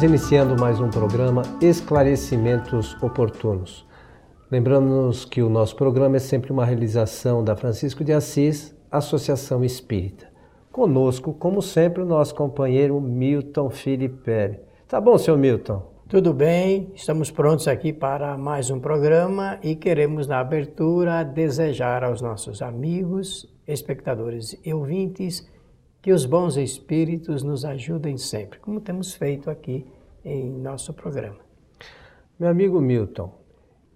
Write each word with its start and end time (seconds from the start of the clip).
Estamos 0.00 0.18
iniciando 0.18 0.58
mais 0.58 0.80
um 0.80 0.88
programa 0.88 1.42
Esclarecimentos 1.60 2.96
Oportunos. 3.02 3.86
Lembrando-nos 4.50 5.26
que 5.26 5.42
o 5.42 5.50
nosso 5.50 5.76
programa 5.76 6.16
é 6.16 6.18
sempre 6.18 6.50
uma 6.50 6.64
realização 6.64 7.44
da 7.44 7.54
Francisco 7.54 8.02
de 8.02 8.10
Assis, 8.10 8.74
Associação 8.90 9.62
Espírita. 9.62 10.26
Conosco, 10.72 11.34
como 11.34 11.60
sempre, 11.60 12.02
o 12.02 12.06
nosso 12.06 12.34
companheiro 12.34 12.98
Milton 12.98 13.68
Filipe. 13.68 14.58
Tá 14.88 14.98
bom, 14.98 15.18
seu 15.18 15.36
Milton? 15.36 15.82
Tudo 16.08 16.32
bem, 16.32 16.90
estamos 16.94 17.30
prontos 17.30 17.68
aqui 17.68 17.92
para 17.92 18.38
mais 18.38 18.70
um 18.70 18.80
programa 18.80 19.58
e 19.62 19.76
queremos, 19.76 20.26
na 20.26 20.40
abertura, 20.40 21.22
desejar 21.22 22.04
aos 22.04 22.22
nossos 22.22 22.62
amigos, 22.62 23.46
espectadores 23.68 24.58
e 24.64 24.72
ouvintes 24.72 25.46
que 26.02 26.12
os 26.12 26.24
bons 26.24 26.56
espíritos 26.56 27.42
nos 27.42 27.64
ajudem 27.64 28.16
sempre, 28.16 28.58
como 28.58 28.80
temos 28.80 29.14
feito 29.14 29.50
aqui 29.50 29.86
em 30.24 30.50
nosso 30.50 30.94
programa. 30.94 31.38
Meu 32.38 32.48
amigo 32.48 32.80
Milton, 32.80 33.32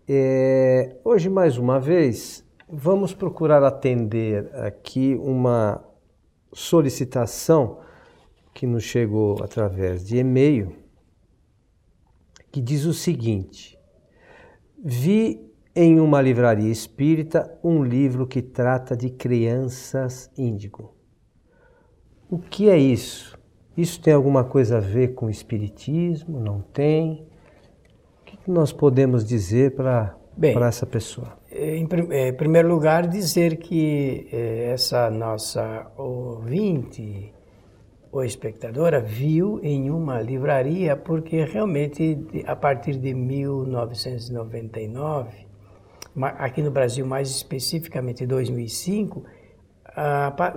é, 0.06 0.96
hoje 1.02 1.30
mais 1.30 1.56
uma 1.56 1.80
vez 1.80 2.44
vamos 2.68 3.14
procurar 3.14 3.62
atender 3.62 4.54
aqui 4.56 5.14
uma 5.14 5.82
solicitação 6.52 7.80
que 8.52 8.66
nos 8.66 8.84
chegou 8.84 9.42
através 9.42 10.04
de 10.04 10.18
e-mail, 10.18 10.76
que 12.52 12.60
diz 12.60 12.84
o 12.84 12.92
seguinte: 12.92 13.78
Vi 14.78 15.50
em 15.74 15.98
uma 15.98 16.20
livraria 16.20 16.70
espírita 16.70 17.58
um 17.64 17.82
livro 17.82 18.26
que 18.26 18.42
trata 18.42 18.94
de 18.94 19.08
crianças 19.10 20.30
índigo. 20.36 20.93
O 22.34 22.38
que 22.38 22.68
é 22.68 22.76
isso? 22.76 23.38
Isso 23.76 24.00
tem 24.00 24.12
alguma 24.12 24.42
coisa 24.42 24.78
a 24.78 24.80
ver 24.80 25.14
com 25.14 25.26
o 25.26 25.30
espiritismo? 25.30 26.40
Não 26.40 26.60
tem? 26.60 27.24
O 28.22 28.24
que 28.24 28.50
nós 28.50 28.72
podemos 28.72 29.24
dizer 29.24 29.76
para 29.76 30.16
essa 30.66 30.84
pessoa? 30.84 31.38
Em, 31.52 31.84
em, 31.84 32.32
primeiro 32.32 32.66
lugar, 32.66 33.06
dizer 33.06 33.58
que 33.58 34.26
eh, 34.32 34.72
essa 34.72 35.08
nossa 35.12 35.86
ouvinte 35.96 37.32
ou 38.10 38.24
espectadora 38.24 39.00
viu 39.00 39.60
em 39.62 39.88
uma 39.88 40.20
livraria, 40.20 40.96
porque 40.96 41.44
realmente 41.44 42.18
a 42.48 42.56
partir 42.56 42.96
de 42.96 43.14
1999, 43.14 45.46
aqui 46.36 46.62
no 46.62 46.72
Brasil 46.72 47.06
mais 47.06 47.30
especificamente 47.30 48.26
2005, 48.26 49.22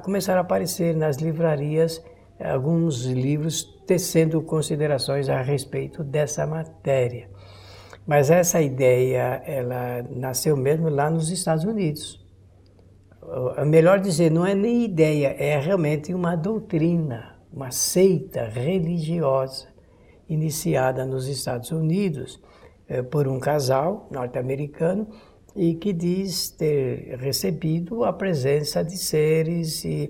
começaram 0.03 0.39
a 0.39 0.41
aparecer 0.41 0.95
nas 0.95 1.17
livrarias 1.17 2.03
alguns 2.39 3.05
livros 3.05 3.63
tecendo 3.85 4.41
considerações 4.41 5.29
a 5.29 5.41
respeito 5.41 6.03
dessa 6.03 6.45
matéria. 6.45 7.29
Mas 8.05 8.29
essa 8.29 8.61
ideia, 8.61 9.41
ela 9.45 10.03
nasceu 10.09 10.55
mesmo 10.55 10.89
lá 10.89 11.09
nos 11.09 11.29
Estados 11.29 11.65
Unidos. 11.65 12.25
Melhor 13.65 13.99
dizer, 13.99 14.31
não 14.31 14.45
é 14.45 14.55
nem 14.55 14.85
ideia, 14.85 15.35
é 15.37 15.59
realmente 15.59 16.13
uma 16.13 16.35
doutrina, 16.35 17.35
uma 17.51 17.71
seita 17.71 18.45
religiosa 18.45 19.67
iniciada 20.29 21.05
nos 21.05 21.27
Estados 21.27 21.71
Unidos 21.71 22.41
eh, 22.87 23.01
por 23.01 23.27
um 23.27 23.39
casal 23.39 24.07
norte-americano 24.11 25.09
e 25.57 25.75
que 25.75 25.91
diz 25.91 26.51
ter 26.51 27.17
recebido 27.17 28.03
a 28.03 28.13
presença 28.13 28.83
de 28.83 28.97
seres 28.97 29.83
e, 29.83 30.09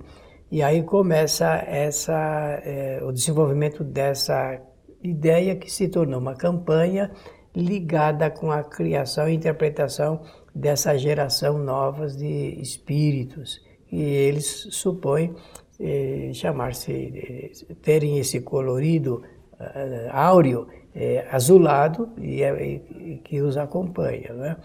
e 0.52 0.62
aí 0.62 0.84
começa 0.84 1.56
essa, 1.66 2.62
é, 2.64 3.00
o 3.02 3.12
desenvolvimento 3.12 3.84
dessa 3.84 4.62
ideia 5.02 5.56
que 5.56 5.72
se 5.72 5.88
tornou 5.88 6.20
uma 6.20 6.36
campanha 6.36 7.12
ligada 7.56 8.30
com 8.30 8.52
a 8.52 8.64
criação 8.64 9.28
e 9.28 9.34
interpretação 9.34 10.22
dessa 10.54 10.98
geração 10.98 11.58
novas 11.58 12.16
de 12.16 12.62
espíritos 12.62 13.66
e 13.92 14.02
eles 14.02 14.68
supõem 14.72 15.34
eh, 15.80 16.32
chamar-se 16.34 16.92
eh, 16.92 17.76
terem 17.82 18.18
esse 18.18 18.42
colorido 18.42 19.24
uh, 19.60 20.10
áureo 20.12 20.68
eh, 20.96 21.28
azulado 21.32 22.10
e, 22.18 22.42
e, 22.42 23.22
que 23.24 23.42
os 23.42 23.58
acompanha, 23.58 24.34
né? 24.34 24.58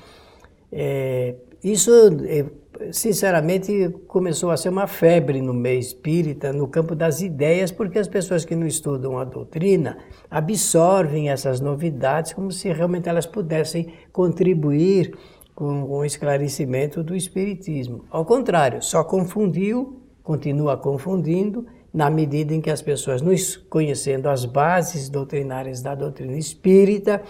É, 0.73 1.35
isso, 1.63 1.91
é, 2.25 2.47
sinceramente, 2.91 3.91
começou 4.09 4.51
a 4.51 4.57
ser 4.57 4.71
uma 4.71 4.87
febre 4.87 5.43
no 5.43 5.53
meio 5.53 5.79
espírita, 5.79 6.53
no 6.53 6.67
campo 6.67 6.95
das 6.95 7.21
ideias, 7.21 7.71
porque 7.71 7.99
as 7.99 8.09
pessoas 8.09 8.45
que 8.45 8.57
não 8.57 8.67
estudam 8.67 9.19
a 9.19 9.25
doutrina 9.25 9.99
absorvem 10.31 11.29
essas 11.29 11.61
novidades 11.61 12.33
como 12.33 12.51
se 12.51 12.73
realmente 12.73 13.09
elas 13.09 13.27
pudessem 13.27 13.93
contribuir 14.11 15.15
com 15.55 15.85
o 15.85 16.05
esclarecimento 16.05 17.03
do 17.03 17.15
espiritismo. 17.15 18.05
Ao 18.11 18.25
contrário, 18.25 18.83
só 18.83 19.05
confundiu, 19.05 20.01
continua 20.23 20.77
confundindo, 20.79 21.67
na 21.93 22.09
medida 22.09 22.55
em 22.55 22.61
que 22.61 22.71
as 22.71 22.81
pessoas, 22.81 23.21
não 23.21 23.35
conhecendo 23.69 24.29
as 24.29 24.47
bases 24.47 25.11
doutrinárias 25.11 25.83
da 25.83 25.95
doutrina 25.95 26.39
espírita, 26.39 27.23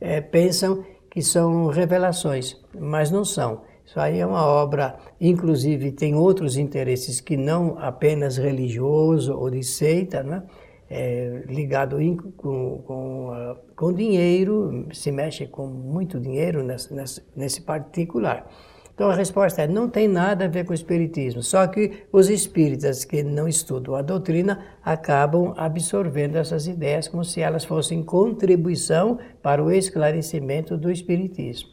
é, 0.00 0.20
pensam 0.20 0.84
que 1.10 1.22
são 1.22 1.66
revelações, 1.66 2.56
mas 2.78 3.10
não 3.10 3.24
são. 3.24 3.62
Isso 3.84 3.98
aí 3.98 4.20
é 4.20 4.26
uma 4.26 4.46
obra, 4.46 4.96
inclusive 5.20 5.90
tem 5.90 6.14
outros 6.14 6.56
interesses 6.56 7.20
que 7.20 7.36
não 7.36 7.76
apenas 7.78 8.36
religioso 8.36 9.36
ou 9.36 9.50
de 9.50 9.64
seita, 9.64 10.22
né? 10.22 10.44
É, 10.88 11.44
ligado 11.46 11.98
com, 12.36 12.78
com, 12.78 13.28
uh, 13.30 13.56
com 13.76 13.92
dinheiro, 13.92 14.86
se 14.92 15.12
mexe 15.12 15.46
com 15.46 15.66
muito 15.66 16.18
dinheiro 16.18 16.64
nesse, 16.64 16.92
nesse, 16.92 17.22
nesse 17.36 17.60
particular. 17.62 18.48
Então 18.94 19.08
a 19.08 19.14
resposta 19.14 19.62
é: 19.62 19.68
não 19.68 19.88
tem 19.88 20.06
nada 20.06 20.44
a 20.44 20.48
ver 20.48 20.64
com 20.64 20.72
o 20.72 20.74
Espiritismo. 20.74 21.42
Só 21.42 21.66
que 21.66 22.04
os 22.12 22.28
espíritas 22.28 23.04
que 23.04 23.22
não 23.22 23.48
estudam 23.48 23.94
a 23.94 24.02
doutrina 24.02 24.60
acabam 24.84 25.54
absorvendo 25.56 26.36
essas 26.36 26.66
ideias 26.66 27.08
como 27.08 27.24
se 27.24 27.40
elas 27.40 27.64
fossem 27.64 28.02
contribuição 28.02 29.18
para 29.42 29.62
o 29.62 29.70
esclarecimento 29.70 30.76
do 30.76 30.90
Espiritismo. 30.90 31.70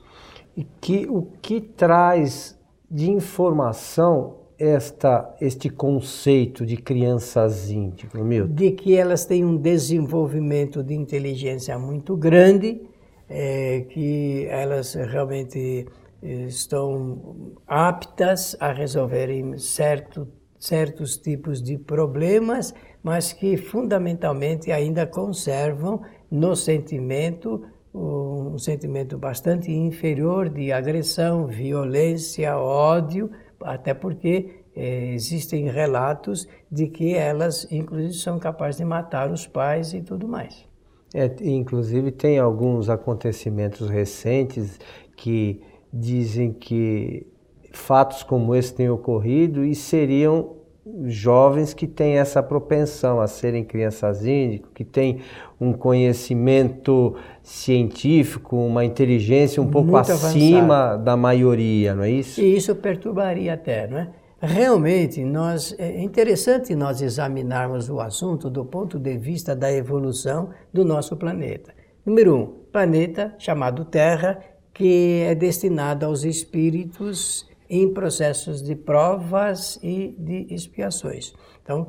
E 0.56 0.66
que, 0.82 1.06
o 1.08 1.28
que 1.42 1.62
traz 1.62 2.58
de 2.90 3.12
informação 3.12 4.38
esta, 4.58 5.36
este 5.40 5.70
conceito 5.70 6.66
de 6.66 6.78
crianças 6.78 7.70
íntimas, 7.70 8.26
Milton? 8.26 8.54
De 8.54 8.72
que 8.72 8.96
elas 8.96 9.26
têm 9.26 9.46
um 9.46 9.56
desenvolvimento 9.56 10.82
de 10.84 10.96
inteligência 10.96 11.78
muito 11.78 12.16
grande, 12.18 12.82
é, 13.30 13.86
que 13.90 14.48
elas 14.50 14.96
realmente 14.96 15.86
estão 16.22 17.54
aptas 17.68 18.56
a 18.60 18.72
resolverem 18.72 19.58
certo, 19.58 20.28
certos 20.58 21.18
tipos 21.18 21.62
de 21.62 21.78
problemas, 21.78 22.74
mas 23.04 23.32
que 23.34 23.58
fundamentalmente 23.58 24.72
ainda 24.72 25.06
conservam 25.06 26.02
no 26.30 26.56
sentimento 26.56 27.64
um 27.94 28.58
sentimento 28.60 29.18
bastante 29.18 29.72
inferior 29.72 30.50
de 30.50 30.72
agressão, 30.72 31.48
violência, 31.48 32.58
ódio, 32.58 33.32
até 33.62 33.94
porque 33.94 34.62
eh, 34.76 35.14
existem 35.14 35.70
relatos 35.70 36.48
de 36.72 36.88
que 36.88 37.16
elas, 37.16 37.68
inclusive, 37.72 38.14
são 38.14 38.38
capazes 38.38 38.78
de 38.78 38.86
matar 38.86 39.32
os 39.32 39.48
pais 39.48 39.94
e 39.94 40.02
tudo 40.02 40.28
mais. 40.28 40.68
É, 41.14 41.34
inclusive, 41.42 42.12
tem 42.12 42.38
alguns 42.38 42.90
acontecimentos 42.90 43.90
recentes 43.90 44.80
que 45.16 45.62
dizem 45.92 46.52
que 46.52 47.26
fatos 47.72 48.24
como 48.24 48.56
esse 48.56 48.74
têm 48.74 48.90
ocorrido 48.90 49.64
e 49.64 49.76
seriam 49.76 50.58
jovens 51.06 51.74
que 51.74 51.86
têm 51.86 52.18
essa 52.18 52.42
propensão 52.42 53.20
a 53.20 53.28
serem 53.28 53.64
crianças 53.64 54.26
índico, 54.26 54.70
que 54.74 54.86
têm 54.86 55.20
um 55.60 55.74
conhecimento 55.74 57.16
científico, 57.44 58.56
uma 58.56 58.86
inteligência 58.86 59.62
um 59.62 59.66
Muito 59.66 59.76
pouco 59.76 59.98
acima 59.98 60.76
avançado. 60.76 61.04
da 61.04 61.18
maioria, 61.18 61.94
não 61.94 62.04
é 62.04 62.12
isso? 62.12 62.40
E 62.40 62.56
isso 62.56 62.74
perturbaria 62.76 63.54
até, 63.54 63.88
não 63.88 63.98
é? 63.98 64.10
Realmente, 64.40 65.24
nós, 65.26 65.76
é 65.80 66.00
interessante 66.00 66.76
nós 66.76 67.02
examinarmos 67.02 67.90
o 67.90 68.00
assunto 68.00 68.52
do 68.52 68.64
ponto 68.64 69.00
de 69.00 69.18
vista 69.18 69.56
da 69.56 69.72
evolução 69.74 70.50
do 70.72 70.86
nosso 70.86 71.18
planeta. 71.18 71.74
Número 72.06 72.36
um, 72.36 72.46
planeta 72.72 73.34
chamado 73.40 73.84
Terra, 73.84 74.40
que 74.78 75.24
é 75.24 75.34
destinado 75.34 76.06
aos 76.06 76.24
espíritos 76.24 77.48
em 77.68 77.92
processos 77.92 78.62
de 78.62 78.76
provas 78.76 79.80
e 79.82 80.16
de 80.20 80.54
expiações. 80.54 81.34
Então, 81.64 81.88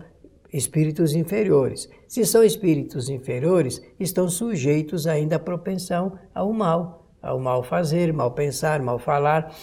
espíritos 0.53 1.15
inferiores. 1.15 1.89
Se 2.09 2.25
são 2.25 2.43
espíritos 2.43 3.11
inferiores, 3.11 3.83
estão 4.01 4.29
sujeitos 4.31 5.07
ainda 5.07 5.37
à 5.37 5.39
propensão 5.39 6.19
ao 6.35 6.51
mal, 6.51 7.07
ao 7.21 7.39
mal 7.39 7.63
fazer, 7.63 8.11
mal 8.11 8.33
pensar, 8.33 8.81
mal 8.81 8.99
falar. 8.99 9.55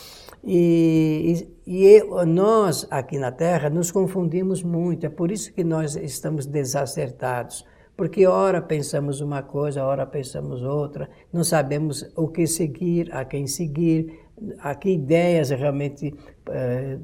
E, 0.44 1.48
e, 1.66 1.98
e, 1.98 2.04
nós 2.25 2.86
aqui 2.92 3.18
na 3.18 3.31
Terra 3.31 3.72
nos 3.72 3.89
confundimos 3.89 4.62
muito, 4.62 5.07
é 5.07 5.10
por 5.10 5.31
isso 5.31 5.51
que 5.51 5.63
nós 5.63 5.95
estamos 5.95 6.45
desacertados, 6.45 7.66
Porque 7.95 8.27
ora 8.27 8.62
pensamos 8.62 9.21
uma 9.21 9.42
coisa, 9.42 9.83
ora 9.83 10.06
pensamos 10.06 10.62
outra, 10.62 11.09
não 11.31 11.44
sabemos 11.44 12.06
o 12.15 12.27
que 12.27 12.45
seguir, 12.45 13.13
a 13.13 13.24
quem 13.24 13.47
seguir, 13.47 14.19
a 14.59 14.75
que 14.75 14.89
ideias 14.89 15.50
realmente 15.50 16.13
eh, 16.50 16.97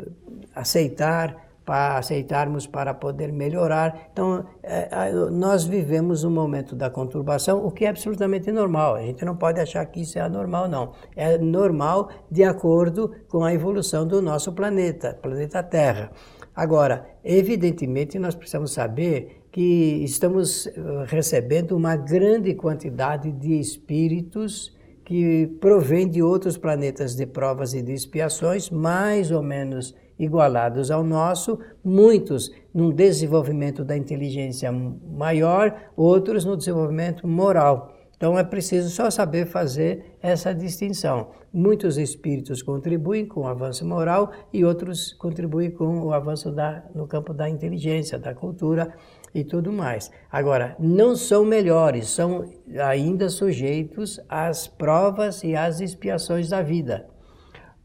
aceitar 0.53 1.51
para 1.65 1.97
aceitarmos 1.97 2.65
para 2.67 2.93
poder 2.93 3.31
melhorar. 3.31 4.09
Então, 4.11 4.45
é, 4.63 5.11
nós 5.31 5.63
vivemos 5.63 6.23
um 6.23 6.31
momento 6.31 6.75
da 6.75 6.89
conturbação, 6.89 7.65
o 7.65 7.71
que 7.71 7.85
é 7.85 7.89
absolutamente 7.89 8.51
normal. 8.51 8.95
A 8.95 9.01
gente 9.01 9.23
não 9.23 9.35
pode 9.35 9.59
achar 9.59 9.85
que 9.85 10.01
isso 10.01 10.17
é 10.17 10.21
anormal, 10.21 10.67
não. 10.67 10.94
É 11.15 11.37
normal 11.37 12.09
de 12.29 12.44
acordo 12.44 13.11
com 13.29 13.44
a 13.44 13.53
evolução 13.53 14.07
do 14.07 14.21
nosso 14.21 14.51
planeta, 14.53 15.17
planeta 15.21 15.61
Terra. 15.61 16.11
Agora, 16.55 17.05
evidentemente, 17.23 18.19
nós 18.19 18.35
precisamos 18.35 18.73
saber 18.73 19.40
que 19.51 20.03
estamos 20.03 20.68
eh, 20.68 20.71
recebendo 21.07 21.75
uma 21.75 21.95
grande 21.95 22.53
quantidade 22.56 23.31
de 23.31 23.59
espíritos 23.59 24.74
que 25.03 25.48
provém 25.59 26.07
de 26.07 26.24
outros 26.24 26.57
planetas 26.57 27.15
de 27.15 27.25
provas 27.25 27.74
e 27.74 27.81
de 27.81 27.92
expiações, 27.92 28.69
mais 28.69 29.30
ou 29.30 29.44
menos 29.44 29.94
igualados 30.18 30.89
ao 30.89 31.03
nosso, 31.03 31.59
muitos 31.83 32.51
num 32.74 32.92
desenvolvimento 32.92 33.83
da 33.83 33.98
inteligência 33.98 34.71
maior, 34.71 35.75
outros 35.97 36.45
no 36.45 36.56
desenvolvimento 36.56 37.27
moral. 37.27 37.97
Então 38.15 38.38
é 38.38 38.44
preciso 38.44 38.89
só 38.92 39.09
saber 39.09 39.47
fazer 39.47 40.15
essa 40.21 40.54
distinção. 40.54 41.31
Muitos 41.51 41.97
espíritos 41.97 42.62
contribuem 42.62 43.25
com 43.25 43.42
o 43.42 43.47
avanço 43.47 43.83
moral 43.83 44.31
e 44.54 44.63
outros 44.63 45.12
contribuem 45.13 45.71
com 45.71 46.04
o 46.04 46.13
avanço 46.13 46.51
da, 46.51 46.86
no 46.94 47.07
campo 47.07 47.33
da 47.33 47.50
inteligência, 47.50 48.19
da 48.19 48.36
cultura 48.36 48.94
e 49.33 49.44
tudo 49.44 49.72
mais. 49.72 50.12
Agora, 50.31 50.75
não 50.80 51.16
são 51.16 51.45
melhores, 51.45 52.10
são 52.10 52.50
ainda 52.80 53.30
sujeitos 53.30 54.19
às 54.28 54.68
provas 54.68 55.44
e 55.44 55.56
às 55.56 55.80
expiações 55.80 56.50
da 56.50 56.62
vida. 56.62 57.07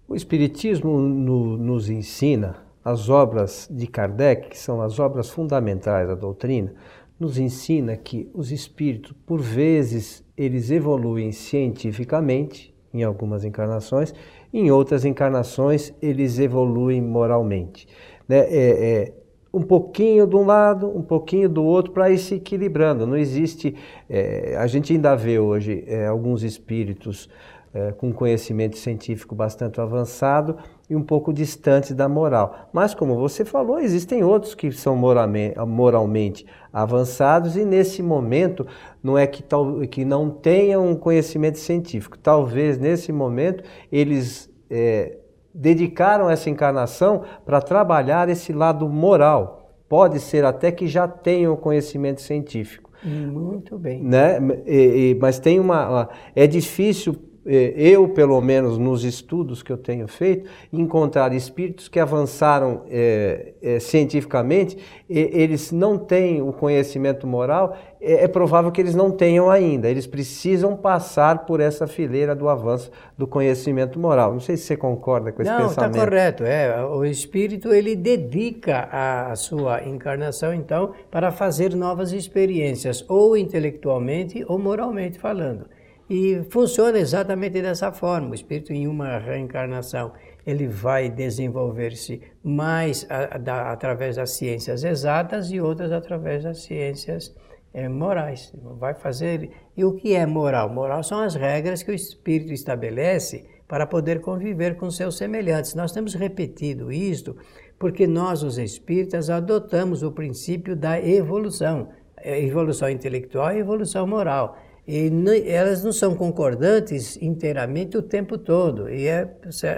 O 0.09 0.15
Espiritismo 0.15 1.01
no, 1.01 1.57
nos 1.57 1.91
ensina, 1.91 2.57
as 2.85 3.09
obras 3.09 3.69
de 3.71 3.87
Kardec, 3.87 4.51
que 4.51 4.59
são 4.59 4.81
as 4.81 5.01
obras 5.01 5.29
fundamentais 5.29 6.07
da 6.07 6.15
doutrina, 6.15 6.73
nos 7.19 7.39
ensina 7.39 7.97
que 7.97 8.31
os 8.33 8.53
espíritos, 8.53 9.13
por 9.27 9.41
vezes, 9.41 10.25
eles 10.37 10.71
evoluem 10.71 11.33
cientificamente, 11.33 12.75
em 12.93 13.03
algumas 13.03 13.45
encarnações, 13.45 14.15
em 14.53 14.71
outras 14.71 15.05
encarnações, 15.05 15.93
eles 16.01 16.39
evoluem 16.39 17.03
moralmente. 17.03 17.89
Né? 18.29 18.39
É, 18.39 18.45
é, 18.49 19.15
um 19.57 19.63
pouquinho 19.63 20.27
de 20.27 20.37
um 20.37 20.45
lado, 20.45 20.87
um 20.87 21.01
pouquinho 21.01 21.49
do 21.49 21.65
outro, 21.65 21.91
para 21.91 22.11
ir 22.11 22.19
se 22.19 22.35
equilibrando. 22.35 23.07
Não 23.07 23.17
existe. 23.17 23.75
É, 24.07 24.55
a 24.59 24.67
gente 24.67 24.93
ainda 24.93 25.17
vê 25.17 25.39
hoje 25.39 25.83
é, 25.87 26.07
alguns 26.07 26.43
espíritos 26.43 27.27
é, 27.73 27.91
com 27.93 28.13
conhecimento 28.13 28.77
científico 28.77 29.35
bastante 29.35 29.81
avançado 29.81 30.59
e 30.91 30.95
um 30.95 31.03
pouco 31.03 31.33
distante 31.33 31.95
da 31.95 32.07
moral. 32.07 32.69
Mas, 32.71 32.95
como 32.95 33.17
você 33.17 33.47
falou, 33.47 33.79
existem 33.79 34.23
outros 34.23 34.55
que 34.55 34.71
são 34.73 34.95
moralmente, 34.95 36.45
avançados 36.71 37.57
e, 37.57 37.65
nesse 37.65 38.03
momento, 38.03 38.67
não 39.03 39.17
é 39.17 39.27
que, 39.27 39.43
tal, 39.43 39.81
que 39.89 40.05
não 40.05 40.29
tenham 40.29 40.87
um 40.87 40.95
conhecimento 40.95 41.59
científico. 41.59 42.19
Talvez, 42.19 42.79
nesse 42.79 43.11
momento, 43.11 43.65
eles 43.91 44.51
é, 44.71 45.17
dedicaram 45.57 46.29
essa 46.29 46.51
encarnação 46.51 47.23
para 47.45 47.61
trabalhar 47.61 48.29
esse 48.29 48.53
lado 48.53 48.89
moral. 48.89 49.73
Pode 49.89 50.21
ser 50.21 50.45
até 50.45 50.71
que 50.71 50.87
já 50.87 51.09
tenham 51.09 51.57
conhecimento 51.57 52.21
científico. 52.21 52.91
Muito 53.03 53.79
bem. 53.79 54.03
Né? 54.03 54.39
E, 54.67 55.11
e, 55.13 55.19
mas 55.21 55.39
tem 55.39 55.61
uma. 55.61 56.09
É 56.35 56.47
difícil 56.47 57.17
eu, 57.47 58.09
pelo 58.09 58.41
menos 58.41 58.77
nos 58.77 59.05
estudos 59.05 59.63
que 59.63 59.71
eu 59.71 59.77
tenho 59.77 60.09
feito, 60.09 60.51
encontrar 60.73 61.33
espíritos 61.33 61.87
que 61.87 62.01
avançaram 62.01 62.83
é, 62.91 63.53
é, 63.63 63.79
cientificamente, 63.79 64.77
e, 65.09 65.31
eles 65.33 65.71
não 65.71 65.97
têm 65.97 66.43
o 66.43 66.53
conhecimento 66.53 67.27
moral, 67.27 67.77
é, 68.01 68.25
é, 68.25 68.29
provável 68.29 68.73
que 68.73 68.81
eles 68.81 68.95
não 68.95 69.11
tenham 69.11 69.49
ainda. 69.49 69.89
Eles 69.89 70.07
precisam 70.07 70.77
passar 70.77 71.47
por 71.47 71.61
essa 71.61 71.87
fileira 71.87 72.35
do 72.35 72.49
avanço 72.49 72.91
do 73.17 73.27
conhecimento 73.27 73.99
moral. 73.99 74.33
Não 74.33 74.41
sei 74.41 74.57
se 74.57 74.65
você 74.65 74.77
concorda 74.77 75.31
com 75.31 75.43
esse 75.43 75.51
não, 75.51 75.59
tá 75.59 75.69
pensamento. 75.69 75.97
Não, 75.97 76.03
está 76.03 76.11
correto. 76.11 76.45
É, 76.45 76.85
o 76.85 77.05
espírito 77.05 77.73
ele 77.73 77.95
dedica 77.95 78.89
a, 78.91 79.33
a 79.33 79.37
sua 79.37 79.85
encarnação, 79.85 80.53
então, 80.53 80.93
para 81.11 81.31
fazer 81.31 81.75
novas 81.75 82.13
experiências, 82.13 83.05
ou 83.09 83.37
intelectualmente 83.37 84.45
ou 84.49 84.59
moralmente 84.59 85.19
falando. 85.19 85.76
E 86.09 86.43
funciona 86.51 86.99
exatamente 86.99 87.61
dessa 87.61 87.91
forma. 87.91 88.31
O 88.31 88.35
espírito, 88.35 88.73
em 88.73 88.87
uma 88.87 89.19
reencarnação, 89.19 90.13
ele 90.47 90.69
vai 90.69 91.11
desenvolver-se 91.11 92.23
mais 92.43 93.05
a, 93.11 93.37
a, 93.37 93.73
através 93.73 94.15
das 94.15 94.31
ciências 94.31 94.85
exatas 94.85 95.51
e 95.51 95.61
outras 95.61 95.91
através 95.91 96.45
das 96.45 96.63
ciências 96.63 97.35
é, 97.75 97.89
morais. 97.89 98.53
Vai 98.79 98.95
fazer. 98.95 99.51
E 99.77 99.85
o 99.85 99.95
que 99.95 100.15
é 100.15 100.25
moral? 100.25 100.69
Moral 100.69 101.03
são 101.03 101.21
as 101.21 101.35
regras 101.35 101.83
que 101.83 101.91
o 101.91 101.95
espírito 101.95 102.53
estabelece 102.53 103.45
para 103.67 103.85
poder 103.85 104.21
conviver 104.21 104.77
com 104.77 104.89
seus 104.91 105.17
semelhantes. 105.17 105.75
Nós 105.75 105.91
temos 105.91 106.15
repetido 106.15 106.93
isto 106.93 107.37
porque 107.79 108.07
nós, 108.07 108.43
os 108.43 108.59
espíritas, 108.59 109.29
adotamos 109.29 110.03
o 110.03 110.13
princípio 110.13 110.77
da 110.77 111.01
evolução, 111.01 111.89
é, 112.17 112.41
evolução 112.41 112.89
intelectual 112.89 113.53
e 113.53 113.59
evolução 113.59 114.07
moral. 114.07 114.57
E 114.87 115.11
elas 115.47 115.83
não 115.83 115.93
são 115.93 116.15
concordantes 116.15 117.17
inteiramente 117.21 117.97
o 117.97 118.03
tempo 118.03 118.39
todo. 118.39 118.89
E 118.89 119.09
é, 119.09 119.29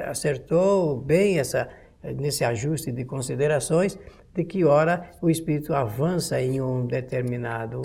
acertou 0.07 1.01
bem 1.01 1.39
essa, 1.39 1.69
nesse 2.03 2.45
ajuste 2.45 2.93
de 2.93 3.05
considerações 3.05 3.99
de 4.35 4.45
que 4.45 4.65
ora 4.65 5.11
o 5.23 5.31
espírito 5.31 5.75
avança 5.75 6.41
em 6.41 6.61
um 6.61 6.87
determinado 6.87 7.83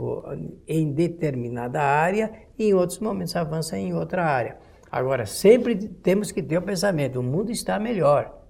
em 0.67 0.91
determinada 0.91 1.81
área 1.81 2.31
e 2.59 2.65
em 2.65 2.73
outros 2.73 2.99
momentos 2.99 3.35
avança 3.35 3.77
em 3.77 3.93
outra 3.93 4.25
área. 4.25 4.57
Agora, 4.91 5.25
sempre 5.25 5.75
temos 5.75 6.31
que 6.31 6.43
ter 6.43 6.57
o 6.57 6.61
pensamento, 6.61 7.19
o 7.19 7.23
mundo 7.23 7.51
está 7.51 7.79
melhor. 7.79 8.43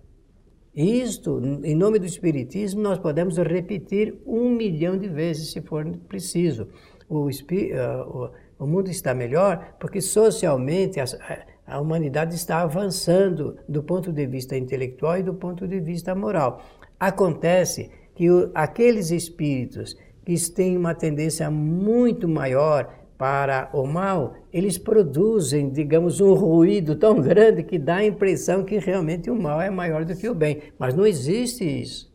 Isto, 0.75 1.39
em 1.63 1.75
nome 1.75 1.99
do 1.99 2.05
Espiritismo, 2.05 2.81
nós 2.81 2.97
podemos 2.97 3.37
repetir 3.37 4.19
um 4.25 4.49
milhão 4.49 4.97
de 4.97 5.07
vezes, 5.07 5.51
se 5.51 5.61
for 5.61 5.85
preciso. 6.09 6.67
O, 7.07 7.27
uh, 7.27 8.31
o 8.63 8.67
mundo 8.67 8.89
está 8.89 9.13
melhor 9.13 9.75
porque 9.79 9.99
socialmente 9.99 10.99
a, 10.99 11.05
a 11.67 11.79
humanidade 11.79 12.35
está 12.35 12.61
avançando 12.61 13.57
do 13.67 13.83
ponto 13.83 14.11
de 14.11 14.25
vista 14.25 14.57
intelectual 14.57 15.17
e 15.17 15.23
do 15.23 15.33
ponto 15.33 15.67
de 15.67 15.79
vista 15.79 16.15
moral. 16.15 16.61
Acontece 16.99 17.91
que 18.15 18.29
o, 18.29 18.51
aqueles 18.53 19.11
espíritos 19.11 19.97
que 20.25 20.35
têm 20.51 20.77
uma 20.77 20.95
tendência 20.95 21.51
muito 21.51 22.27
maior 22.27 23.03
para 23.17 23.69
o 23.73 23.85
mal, 23.85 24.33
eles 24.51 24.77
produzem, 24.77 25.69
digamos, 25.69 26.19
um 26.19 26.33
ruído 26.33 26.95
tão 26.95 27.21
grande 27.21 27.63
que 27.63 27.77
dá 27.77 27.97
a 27.97 28.05
impressão 28.05 28.63
que 28.63 28.77
realmente 28.77 29.29
o 29.29 29.35
mal 29.35 29.61
é 29.61 29.69
maior 29.69 30.03
do 30.03 30.15
que 30.15 30.27
o 30.27 30.35
bem. 30.35 30.61
Mas 30.79 30.93
não 30.93 31.05
existe 31.05 31.63
isso. 31.63 32.11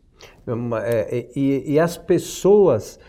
É, 0.83 1.27
e, 1.35 1.73
e 1.73 1.79
as 1.79 1.97
pessoas 1.97 2.99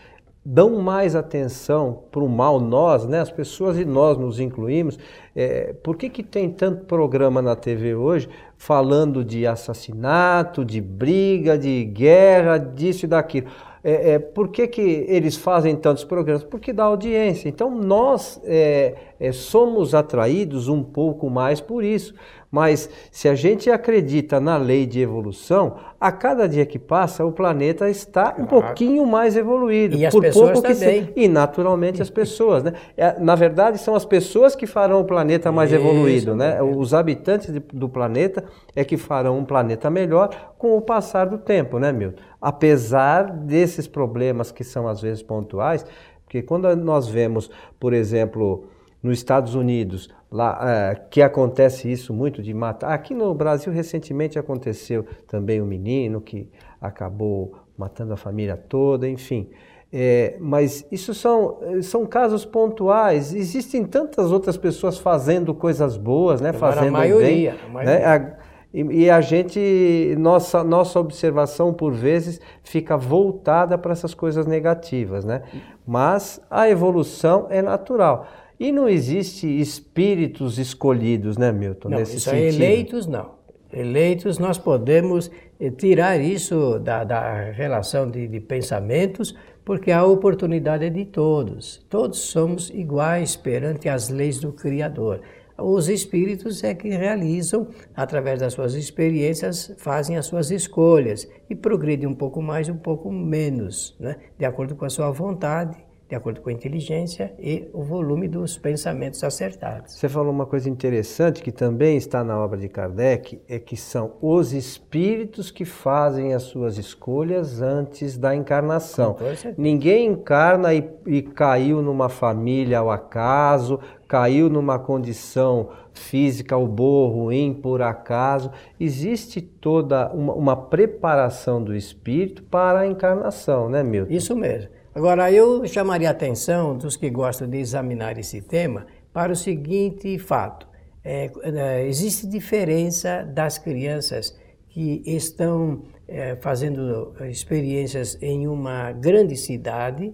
dão 0.43 0.81
mais 0.81 1.15
atenção 1.15 2.03
para 2.11 2.23
o 2.23 2.27
mal, 2.27 2.59
nós, 2.59 3.05
né, 3.05 3.19
as 3.19 3.31
pessoas 3.31 3.77
e 3.77 3.85
nós 3.85 4.17
nos 4.17 4.39
incluímos. 4.39 4.97
É, 5.35 5.73
por 5.83 5.95
que, 5.95 6.09
que 6.09 6.23
tem 6.23 6.49
tanto 6.49 6.85
programa 6.85 7.41
na 7.41 7.55
TV 7.55 7.93
hoje 7.93 8.27
falando 8.57 9.23
de 9.23 9.45
assassinato, 9.45 10.65
de 10.65 10.81
briga, 10.81 11.57
de 11.57 11.85
guerra, 11.85 12.57
disso 12.57 13.05
e 13.05 13.07
daquilo? 13.07 13.47
É, 13.83 14.11
é, 14.11 14.19
por 14.19 14.49
que, 14.49 14.67
que 14.67 14.81
eles 15.07 15.35
fazem 15.35 15.75
tantos 15.75 16.03
programas? 16.03 16.43
Porque 16.43 16.71
dá 16.71 16.83
audiência. 16.83 17.49
Então 17.49 17.69
nós 17.71 18.39
é, 18.43 18.95
é, 19.19 19.31
somos 19.31 19.95
atraídos 19.95 20.67
um 20.67 20.83
pouco 20.83 21.29
mais 21.29 21.59
por 21.59 21.83
isso. 21.83 22.13
Mas 22.51 22.89
se 23.09 23.29
a 23.29 23.33
gente 23.33 23.71
acredita 23.71 24.41
na 24.41 24.57
lei 24.57 24.85
de 24.85 24.99
evolução, 24.99 25.77
a 25.97 26.11
cada 26.11 26.49
dia 26.49 26.65
que 26.65 26.77
passa 26.77 27.23
o 27.25 27.31
planeta 27.31 27.89
está 27.89 28.35
um 28.37 28.45
pouquinho 28.45 29.05
mais 29.05 29.37
evoluído. 29.37 29.95
E 29.95 30.05
as 30.05 30.13
por 30.13 30.21
pessoas 30.21 30.51
pouco 30.51 30.67
também. 30.67 31.05
Se... 31.05 31.13
E 31.15 31.27
naturalmente 31.29 32.01
as 32.01 32.09
pessoas, 32.09 32.61
né? 32.61 32.73
É, 32.97 33.17
na 33.17 33.35
verdade 33.35 33.77
são 33.77 33.95
as 33.95 34.03
pessoas 34.03 34.53
que 34.53 34.67
farão 34.67 34.99
o 34.99 35.05
planeta 35.05 35.49
mais 35.49 35.71
Isso, 35.71 35.79
evoluído, 35.79 36.35
né? 36.35 36.61
Os 36.61 36.93
habitantes 36.93 37.49
do 37.73 37.87
planeta 37.87 38.43
é 38.75 38.83
que 38.83 38.97
farão 38.97 39.37
um 39.37 39.45
planeta 39.45 39.89
melhor 39.89 40.53
com 40.57 40.75
o 40.75 40.81
passar 40.81 41.27
do 41.27 41.37
tempo, 41.37 41.79
né, 41.79 41.93
Milton? 41.93 42.21
Apesar 42.41 43.31
desses 43.31 43.87
problemas 43.87 44.51
que 44.51 44.65
são 44.65 44.89
às 44.89 44.99
vezes 45.01 45.23
pontuais, 45.23 45.85
porque 46.25 46.41
quando 46.41 46.73
nós 46.75 47.07
vemos, 47.07 47.49
por 47.79 47.93
exemplo, 47.93 48.65
nos 49.01 49.17
Estados 49.17 49.55
Unidos, 49.55 50.09
lá, 50.31 50.59
é, 50.63 50.95
que 51.09 51.21
acontece 51.21 51.91
isso 51.91 52.13
muito 52.13 52.41
de 52.41 52.53
matar. 52.53 52.93
Aqui 52.93 53.13
no 53.13 53.33
Brasil, 53.33 53.71
recentemente 53.71 54.39
aconteceu 54.39 55.05
também 55.27 55.61
um 55.61 55.65
menino 55.65 56.21
que 56.21 56.49
acabou 56.79 57.53
matando 57.77 58.13
a 58.13 58.17
família 58.17 58.55
toda, 58.55 59.07
enfim. 59.07 59.49
É, 59.93 60.37
mas 60.39 60.87
isso 60.89 61.13
são, 61.13 61.59
são 61.81 62.05
casos 62.05 62.45
pontuais. 62.45 63.33
Existem 63.33 63.83
tantas 63.83 64.31
outras 64.31 64.55
pessoas 64.55 64.97
fazendo 64.97 65.53
coisas 65.53 65.97
boas, 65.97 66.39
né? 66.39 66.53
fazendo 66.53 66.87
a 66.87 66.91
maioria, 66.91 67.51
bem. 67.51 67.69
A 67.69 67.69
maioria. 67.69 67.99
Né? 67.99 68.05
A, 68.05 68.51
e, 68.73 69.03
e, 69.03 69.09
a 69.09 69.19
gente, 69.19 70.15
nossa, 70.17 70.63
nossa 70.63 70.97
observação 70.97 71.73
por 71.73 71.91
vezes 71.91 72.39
fica 72.63 72.95
voltada 72.95 73.77
para 73.77 73.91
essas 73.91 74.13
coisas 74.13 74.45
negativas, 74.45 75.25
né? 75.25 75.41
Mas 75.85 76.39
a 76.49 76.69
evolução 76.69 77.47
é 77.49 77.61
natural. 77.61 78.27
E 78.61 78.71
não 78.71 78.87
existe 78.87 79.47
espíritos 79.47 80.59
escolhidos, 80.59 81.35
né, 81.35 81.51
Milton? 81.51 81.89
Não, 81.89 81.97
nesse 81.97 82.17
isso 82.17 82.29
sentido. 82.29 82.61
eleitos 82.61 83.07
não. 83.07 83.31
Eleitos 83.73 84.37
nós 84.37 84.59
podemos 84.59 85.31
eh, 85.59 85.71
tirar 85.71 86.21
isso 86.21 86.77
da, 86.77 87.03
da 87.03 87.49
relação 87.49 88.07
de, 88.07 88.27
de 88.27 88.39
pensamentos, 88.39 89.35
porque 89.65 89.91
a 89.91 90.05
oportunidade 90.05 90.85
é 90.85 90.91
de 90.91 91.05
todos. 91.05 91.83
Todos 91.89 92.19
somos 92.19 92.69
iguais 92.69 93.35
perante 93.35 93.89
as 93.89 94.09
leis 94.09 94.39
do 94.39 94.53
Criador. 94.53 95.21
Os 95.57 95.89
espíritos 95.89 96.63
é 96.63 96.75
que 96.75 96.89
realizam, 96.89 97.67
através 97.95 98.41
das 98.41 98.53
suas 98.53 98.75
experiências, 98.75 99.73
fazem 99.79 100.17
as 100.17 100.27
suas 100.27 100.51
escolhas 100.51 101.27
e 101.49 101.55
progredem 101.55 102.07
um 102.07 102.13
pouco 102.13 102.43
mais, 102.43 102.69
um 102.69 102.77
pouco 102.77 103.11
menos, 103.11 103.97
né? 103.99 104.17
de 104.37 104.45
acordo 104.45 104.75
com 104.75 104.85
a 104.85 104.89
sua 104.89 105.09
vontade 105.09 105.75
de 106.11 106.15
acordo 106.17 106.41
com 106.41 106.49
a 106.49 106.51
inteligência 106.53 107.33
e 107.39 107.69
o 107.71 107.83
volume 107.83 108.27
dos 108.27 108.57
pensamentos 108.57 109.23
acertados. 109.23 109.93
Você 109.93 110.09
falou 110.09 110.29
uma 110.29 110.45
coisa 110.45 110.69
interessante 110.69 111.41
que 111.41 111.53
também 111.53 111.95
está 111.95 112.21
na 112.21 112.37
obra 112.37 112.59
de 112.59 112.67
Kardec, 112.67 113.41
é 113.47 113.57
que 113.57 113.77
são 113.77 114.17
os 114.21 114.51
espíritos 114.51 115.49
que 115.49 115.63
fazem 115.63 116.33
as 116.33 116.43
suas 116.43 116.77
escolhas 116.77 117.61
antes 117.61 118.17
da 118.17 118.35
encarnação. 118.35 119.15
Ninguém 119.57 120.07
encarna 120.07 120.73
e, 120.73 120.83
e 121.07 121.21
caiu 121.21 121.81
numa 121.81 122.09
família 122.09 122.79
ao 122.79 122.91
acaso, 122.91 123.79
caiu 124.05 124.49
numa 124.49 124.77
condição 124.77 125.69
física 125.93 126.57
ou 126.57 126.67
boa 126.67 127.09
ruim 127.09 127.53
por 127.53 127.81
acaso. 127.81 128.51
Existe 128.77 129.39
toda 129.39 130.11
uma, 130.11 130.33
uma 130.33 130.57
preparação 130.57 131.63
do 131.63 131.73
espírito 131.73 132.43
para 132.43 132.79
a 132.79 132.85
encarnação, 132.85 133.69
né, 133.69 133.81
Milton? 133.81 134.11
Isso 134.11 134.35
mesmo. 134.35 134.80
Agora, 134.93 135.31
eu 135.31 135.65
chamaria 135.65 136.09
a 136.09 136.11
atenção 136.11 136.77
dos 136.77 136.97
que 136.97 137.09
gostam 137.09 137.49
de 137.49 137.57
examinar 137.57 138.17
esse 138.17 138.41
tema 138.41 138.85
para 139.13 139.31
o 139.31 139.35
seguinte 139.35 140.19
fato: 140.19 140.67
é, 141.01 141.31
é, 141.43 141.87
existe 141.87 142.27
diferença 142.27 143.23
das 143.23 143.57
crianças 143.57 144.37
que 144.67 145.01
estão 145.05 145.83
é, 146.07 146.35
fazendo 146.35 147.13
experiências 147.21 148.21
em 148.21 148.47
uma 148.49 148.91
grande 148.91 149.37
cidade 149.37 150.13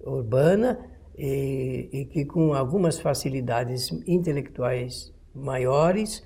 urbana 0.00 0.78
e, 1.18 1.88
e 1.92 2.04
que 2.04 2.24
com 2.24 2.54
algumas 2.54 3.00
facilidades 3.00 3.90
intelectuais 4.06 5.12
maiores 5.34 6.24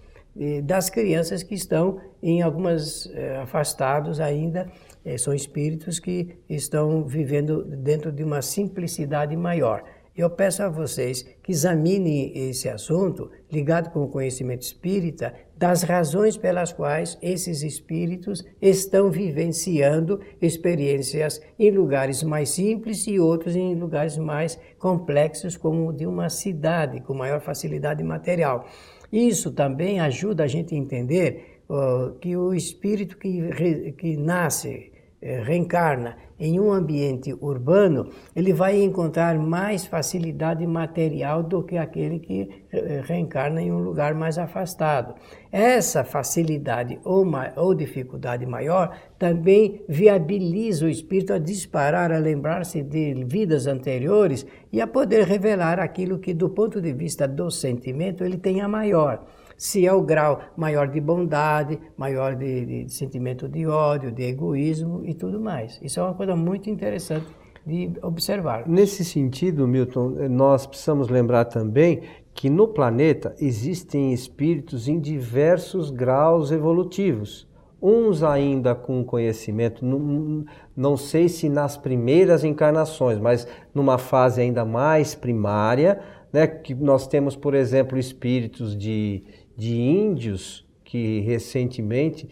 das 0.65 0.91
crianças 0.91 1.43
que 1.43 1.55
estão 1.55 1.99
em 2.23 2.43
algumas 2.43 3.11
é, 3.15 3.39
afastados 3.39 4.21
ainda 4.21 4.71
é, 5.07 5.17
são 5.17 5.33
espíritos 5.33 6.01
que 6.01 6.37
estão 6.51 7.05
vivendo 7.05 7.63
dentro 7.65 8.11
de 8.11 8.25
uma 8.25 8.43
simplicidade 8.43 9.37
maior. 9.37 9.85
Eu 10.17 10.31
peço 10.31 10.63
a 10.63 10.69
vocês 10.69 11.23
que 11.43 11.53
examinem 11.53 12.33
esse 12.35 12.69
assunto, 12.69 13.31
ligado 13.53 13.91
com 13.91 14.03
o 14.03 14.09
conhecimento 14.09 14.63
espírita, 14.63 15.33
das 15.57 15.83
razões 15.83 16.37
pelas 16.37 16.73
quais 16.73 17.19
esses 17.23 17.63
espíritos 17.63 18.43
estão 18.61 19.11
vivenciando 19.11 20.19
experiências 20.41 21.41
em 21.59 21.71
lugares 21.71 22.23
mais 22.23 22.49
simples 22.49 23.07
e 23.07 23.21
outros 23.21 23.55
em 23.55 23.75
lugares 23.75 24.17
mais 24.17 24.59
complexos, 24.79 25.57
como 25.57 25.87
o 25.87 25.93
de 25.93 26.07
uma 26.07 26.31
cidade, 26.31 27.01
com 27.03 27.15
maior 27.15 27.41
facilidade 27.41 28.03
material. 28.03 28.67
Isso 29.13 29.53
também 29.53 30.01
ajuda 30.01 30.45
a 30.45 30.49
gente 30.49 30.75
a 30.75 30.79
entender 30.79 31.61
uh, 31.69 32.13
que 32.19 32.37
o 32.37 32.55
espírito 32.55 33.19
que, 33.19 33.93
que 33.93 34.17
nasce 34.17 34.96
reencarna 35.45 36.17
em 36.39 36.61
um 36.61 36.71
ambiente 36.71 37.33
urbano, 37.41 38.11
ele 38.35 38.53
vai 38.53 38.83
encontrar 38.83 39.39
mais 39.39 39.87
facilidade 39.87 40.67
material 40.67 41.43
do 41.43 41.63
que 41.63 41.79
aquele 41.79 42.19
que 42.19 42.65
eh, 42.71 43.03
reencarna 43.05 43.63
em 43.63 43.73
um 43.73 43.79
lugar 43.79 44.15
mais 44.15 44.37
afastado. 44.37 45.15
Essa 45.51 46.05
facilidade 46.05 47.01
ou, 47.05 47.25
ou 47.57 47.75
dificuldade 47.75 48.45
maior 48.45 48.95
também 49.19 49.83
viabiliza 49.89 50.85
o 50.85 50.91
espírito 50.91 51.33
a 51.33 51.39
disparar, 51.39 52.13
a 52.13 52.19
lembrar-se 52.19 52.83
de 52.83 53.25
vidas 53.25 53.67
anteriores 53.67 54.47
e 54.71 54.81
a 54.81 54.87
poder 54.87 55.25
revelar 55.25 55.81
aquilo 55.81 56.19
que, 56.19 56.35
do 56.35 56.51
ponto 56.51 56.83
de 56.83 56.93
vista 56.93 57.27
do 57.27 57.51
sentimento, 57.51 58.23
ele 58.23 58.37
tem 58.37 58.61
a 58.61 58.69
maior 58.69 59.25
se 59.57 59.87
é 59.87 59.93
o 59.93 60.03
grau 60.03 60.41
maior 60.57 60.89
de 60.89 61.01
bondade, 61.01 61.79
maior 61.97 62.35
de, 62.35 62.85
de, 62.85 62.93
sentimento 62.93 63.49
de 63.49 63.67
ódio, 63.67 64.13
de 64.13 64.23
egoísmo 64.23 65.03
e 65.05 65.15
tudo 65.15 65.41
mais. 65.41 65.79
Isso 65.83 65.99
é 66.01 66.03
uma 66.03 66.15
coisa 66.15 66.37
muito 66.37 66.69
interessante 66.69 67.27
de 67.65 67.91
observar. 68.03 68.69
Nesse 68.69 69.05
sentido, 69.05 69.67
Milton, 69.67 70.11
nós 70.29 70.67
precisamos 70.67 71.09
lembrar 71.09 71.47
também 71.47 72.03
que 72.33 72.51
no 72.51 72.69
planeta 72.69 73.35
existem 73.41 74.13
espíritos 74.13 74.89
em 74.89 75.01
diversos 75.01 75.91
graus 75.91 76.53
evolutivos. 76.53 77.49
Uns 77.81 78.23
ainda 78.23 78.75
com 78.75 79.05
conhecimento, 79.05 79.85
não, 79.85 80.45
não 80.77 80.97
sei 80.97 81.29
se 81.29 81.49
nas 81.49 81.77
primeiras 81.77 82.45
encarnações, 82.45 83.19
mas 83.19 83.47
numa 83.75 83.99
fase 83.99 84.41
ainda 84.41 84.65
mais 84.65 85.15
primária, 85.15 86.01
né, 86.33 86.47
que 86.47 86.75
nós 86.75 87.07
temos, 87.07 87.35
por 87.37 87.55
exemplo, 87.55 87.99
espíritos 87.99 88.77
de, 88.77 89.25
de 89.57 89.75
índios 89.75 90.67
que 90.85 91.21
recentemente 91.21 92.29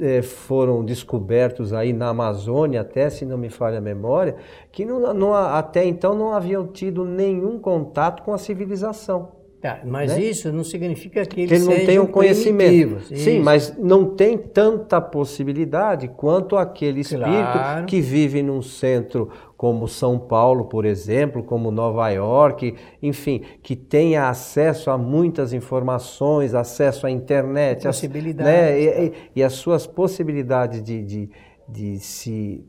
é, 0.00 0.22
foram 0.22 0.84
descobertos 0.84 1.72
aí 1.72 1.92
na 1.92 2.08
Amazônia, 2.08 2.80
até 2.80 3.10
se 3.10 3.24
não 3.24 3.36
me 3.36 3.50
falha 3.50 3.78
a 3.78 3.80
memória, 3.80 4.36
que 4.70 4.84
não, 4.84 5.12
não, 5.12 5.34
até 5.34 5.84
então 5.84 6.14
não 6.14 6.32
haviam 6.32 6.66
tido 6.66 7.04
nenhum 7.04 7.58
contato 7.58 8.22
com 8.22 8.32
a 8.32 8.38
civilização. 8.38 9.39
Tá, 9.60 9.80
mas 9.84 10.16
né? 10.16 10.22
isso 10.22 10.50
não 10.50 10.64
significa 10.64 11.26
que 11.26 11.42
eles, 11.42 11.62
que 11.62 11.68
não 11.68 11.84
tenham 11.84 12.06
conhecimento. 12.06 13.00
Sim, 13.02 13.14
isso. 13.14 13.44
mas 13.44 13.76
não 13.76 14.06
tem 14.06 14.38
tanta 14.38 14.98
possibilidade 15.02 16.08
quanto 16.08 16.56
aquele 16.56 17.00
espírito 17.00 17.26
claro. 17.28 17.84
que 17.84 18.00
vive 18.00 18.42
num 18.42 18.62
centro 18.62 19.28
como 19.58 19.86
São 19.86 20.18
Paulo, 20.18 20.64
por 20.64 20.86
exemplo, 20.86 21.42
como 21.42 21.70
Nova 21.70 22.08
York, 22.08 22.74
enfim, 23.02 23.42
que 23.62 23.76
tenha 23.76 24.30
acesso 24.30 24.90
a 24.90 24.96
muitas 24.96 25.52
informações, 25.52 26.54
acesso 26.54 27.06
à 27.06 27.10
internet, 27.10 27.82
possibilidades, 27.82 28.50
né? 28.50 29.04
e, 29.04 29.12
e, 29.36 29.42
as 29.42 29.52
suas 29.52 29.86
possibilidades 29.86 30.82
de, 30.82 31.04
de, 31.04 31.30
de 31.68 31.98
se 31.98 32.64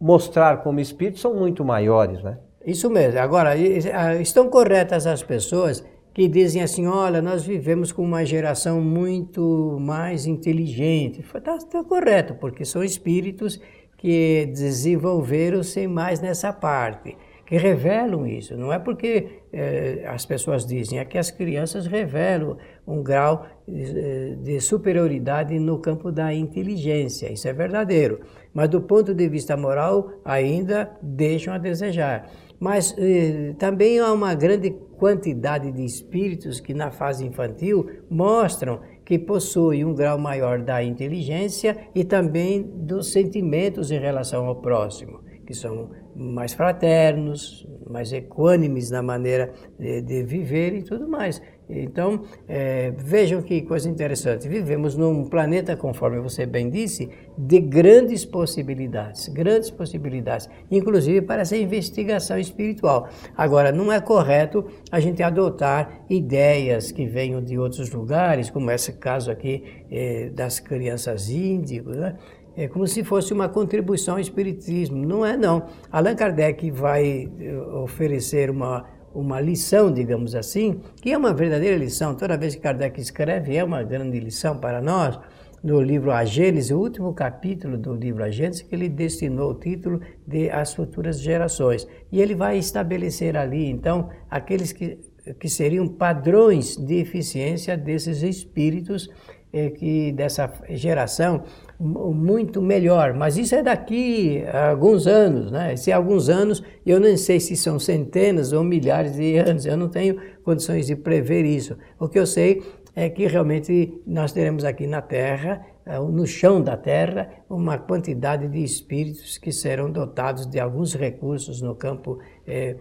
mostrar 0.00 0.62
como 0.62 0.78
espírito 0.78 1.18
são 1.18 1.34
muito 1.34 1.64
maiores, 1.64 2.22
né? 2.22 2.38
Isso 2.64 2.88
mesmo. 2.88 3.18
Agora, 3.18 3.56
estão 3.56 4.48
corretas 4.48 5.08
as 5.08 5.24
pessoas 5.24 5.84
que 6.12 6.28
dizem 6.28 6.62
assim: 6.62 6.86
olha, 6.86 7.22
nós 7.22 7.44
vivemos 7.44 7.92
com 7.92 8.02
uma 8.02 8.24
geração 8.24 8.80
muito 8.80 9.78
mais 9.80 10.26
inteligente. 10.26 11.20
Está 11.20 11.58
tá 11.58 11.84
correto, 11.84 12.34
porque 12.34 12.64
são 12.64 12.82
espíritos 12.82 13.60
que 13.96 14.46
desenvolveram-se 14.46 15.86
mais 15.86 16.20
nessa 16.20 16.50
parte, 16.52 17.14
que 17.44 17.56
revelam 17.56 18.26
isso. 18.26 18.56
Não 18.56 18.72
é 18.72 18.78
porque 18.78 19.42
eh, 19.52 20.04
as 20.06 20.24
pessoas 20.24 20.64
dizem, 20.64 20.98
é 20.98 21.04
que 21.04 21.18
as 21.18 21.30
crianças 21.30 21.86
revelam 21.86 22.56
um 22.86 23.02
grau 23.02 23.46
de, 23.68 24.36
de 24.36 24.60
superioridade 24.60 25.58
no 25.58 25.78
campo 25.78 26.10
da 26.10 26.32
inteligência. 26.32 27.30
Isso 27.30 27.46
é 27.46 27.52
verdadeiro. 27.52 28.20
Mas 28.54 28.70
do 28.70 28.80
ponto 28.80 29.12
de 29.12 29.28
vista 29.28 29.54
moral, 29.54 30.10
ainda 30.24 30.90
deixam 31.02 31.52
a 31.52 31.58
desejar. 31.58 32.30
Mas 32.60 32.94
eh, 32.98 33.54
também 33.58 33.98
há 33.98 34.12
uma 34.12 34.34
grande 34.34 34.70
quantidade 34.98 35.72
de 35.72 35.82
espíritos 35.82 36.60
que 36.60 36.74
na 36.74 36.90
fase 36.90 37.26
infantil 37.26 37.88
mostram 38.10 38.80
que 39.02 39.18
possuem 39.18 39.82
um 39.82 39.94
grau 39.94 40.18
maior 40.18 40.60
da 40.60 40.84
inteligência 40.84 41.88
e 41.94 42.04
também 42.04 42.62
dos 42.62 43.10
sentimentos 43.10 43.90
em 43.90 43.98
relação 43.98 44.44
ao 44.44 44.56
próximo, 44.56 45.20
que 45.46 45.54
são 45.54 45.90
mais 46.14 46.52
fraternos, 46.52 47.66
mais 47.88 48.12
equânimes 48.12 48.90
na 48.90 49.02
maneira 49.02 49.52
de, 49.78 50.02
de 50.02 50.22
viver 50.22 50.74
e 50.74 50.82
tudo 50.82 51.08
mais. 51.08 51.40
Então, 51.72 52.22
é, 52.48 52.92
vejam 52.96 53.42
que 53.42 53.62
coisa 53.62 53.88
interessante. 53.88 54.48
Vivemos 54.48 54.96
num 54.96 55.24
planeta, 55.24 55.76
conforme 55.76 56.20
você 56.20 56.46
bem 56.46 56.68
disse, 56.68 57.08
de 57.36 57.60
grandes 57.60 58.24
possibilidades, 58.24 59.28
grandes 59.28 59.70
possibilidades, 59.70 60.48
inclusive 60.70 61.22
para 61.22 61.42
essa 61.42 61.56
investigação 61.56 62.38
espiritual. 62.38 63.08
Agora, 63.36 63.72
não 63.72 63.92
é 63.92 64.00
correto 64.00 64.66
a 64.90 65.00
gente 65.00 65.22
adotar 65.22 66.04
ideias 66.08 66.90
que 66.90 67.06
venham 67.06 67.42
de 67.42 67.58
outros 67.58 67.90
lugares, 67.90 68.50
como 68.50 68.70
esse 68.70 68.92
caso 68.94 69.30
aqui 69.30 69.64
é, 69.90 70.30
das 70.30 70.60
crianças 70.60 71.30
índigo, 71.30 71.90
né? 71.90 72.16
é 72.56 72.68
como 72.68 72.86
se 72.86 73.04
fosse 73.04 73.32
uma 73.32 73.48
contribuição 73.48 74.14
ao 74.14 74.20
espiritismo. 74.20 74.96
Não 75.04 75.24
é 75.24 75.36
não. 75.36 75.66
Allan 75.90 76.14
Kardec 76.14 76.70
vai 76.70 77.30
eh, 77.40 77.56
oferecer 77.82 78.50
uma 78.50 78.84
uma 79.14 79.40
lição, 79.40 79.92
digamos 79.92 80.34
assim, 80.34 80.80
que 81.00 81.12
é 81.12 81.18
uma 81.18 81.34
verdadeira 81.34 81.76
lição. 81.76 82.14
Toda 82.14 82.36
vez 82.36 82.54
que 82.54 82.60
Kardec 82.60 83.00
escreve 83.00 83.56
é 83.56 83.64
uma 83.64 83.82
grande 83.82 84.18
lição 84.20 84.58
para 84.58 84.80
nós. 84.80 85.18
No 85.62 85.80
livro 85.82 86.10
A 86.10 86.22
o 86.24 86.78
último 86.78 87.12
capítulo 87.12 87.76
do 87.76 87.94
livro 87.94 88.24
A 88.24 88.30
que 88.30 88.74
ele 88.74 88.88
destinou 88.88 89.50
o 89.50 89.54
título 89.54 90.00
de 90.26 90.48
As 90.48 90.74
Futuras 90.74 91.20
Gerações. 91.20 91.86
E 92.10 92.20
ele 92.20 92.34
vai 92.34 92.56
estabelecer 92.56 93.36
ali, 93.36 93.68
então, 93.68 94.08
aqueles 94.30 94.72
que, 94.72 94.98
que 95.38 95.48
seriam 95.48 95.86
padrões 95.86 96.76
de 96.76 96.94
eficiência 96.94 97.76
desses 97.76 98.22
espíritos 98.22 99.10
é, 99.52 99.68
que 99.70 100.12
dessa 100.12 100.50
geração 100.70 101.44
muito 101.80 102.60
melhor. 102.60 103.14
Mas 103.14 103.38
isso 103.38 103.54
é 103.54 103.62
daqui 103.62 104.44
a 104.52 104.70
alguns 104.70 105.06
anos, 105.06 105.50
né? 105.50 105.74
Se 105.76 105.90
alguns 105.90 106.28
anos, 106.28 106.62
eu 106.84 107.00
não 107.00 107.16
sei 107.16 107.40
se 107.40 107.56
são 107.56 107.78
centenas 107.78 108.52
ou 108.52 108.62
milhares 108.62 109.14
de 109.16 109.36
anos, 109.38 109.64
eu 109.64 109.76
não 109.76 109.88
tenho 109.88 110.16
condições 110.44 110.86
de 110.86 110.94
prever 110.94 111.44
isso. 111.44 111.76
O 111.98 112.08
que 112.08 112.18
eu 112.18 112.26
sei 112.26 112.62
é 112.94 113.08
que 113.08 113.26
realmente 113.26 114.00
nós 114.06 114.32
teremos 114.32 114.64
aqui 114.64 114.86
na 114.86 115.00
Terra, 115.00 115.64
eh, 115.86 115.98
no 115.98 116.26
chão 116.26 116.60
da 116.60 116.76
Terra, 116.76 117.30
uma 117.48 117.78
quantidade 117.78 118.46
de 118.48 118.62
espíritos 118.62 119.38
que 119.38 119.52
serão 119.52 119.90
dotados 119.90 120.46
de 120.46 120.60
alguns 120.60 120.94
recursos 120.94 121.62
no 121.62 121.74
campo 121.74 122.18
é, 122.46 122.76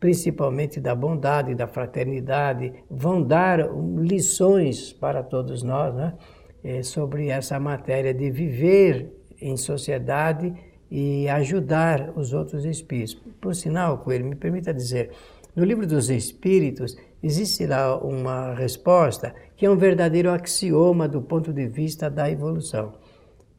principalmente 0.00 0.80
da 0.80 0.94
bondade, 0.94 1.54
da 1.54 1.66
fraternidade, 1.66 2.72
vão 2.90 3.22
dar 3.22 3.68
lições 3.98 4.94
para 4.94 5.22
todos 5.22 5.62
nós 5.62 5.94
né, 5.94 6.14
é, 6.62 6.82
sobre 6.82 7.28
essa 7.28 7.58
matéria 7.58 8.12
de 8.12 8.30
viver 8.30 9.10
em 9.40 9.56
sociedade 9.56 10.52
e 10.90 11.28
ajudar 11.28 12.12
os 12.16 12.32
outros 12.32 12.64
espíritos. 12.64 13.14
Por 13.40 13.54
sinal, 13.54 13.98
Coelho, 13.98 14.26
me 14.26 14.34
permita 14.34 14.74
dizer, 14.74 15.10
no 15.54 15.64
livro 15.64 15.86
dos 15.86 16.10
Espíritos 16.10 16.96
existe 17.22 17.66
lá 17.66 17.96
uma 17.96 18.54
resposta 18.54 19.34
que 19.56 19.66
é 19.66 19.70
um 19.70 19.76
verdadeiro 19.76 20.30
axioma 20.30 21.08
do 21.08 21.20
ponto 21.20 21.52
de 21.52 21.66
vista 21.66 22.10
da 22.10 22.30
evolução. 22.30 22.92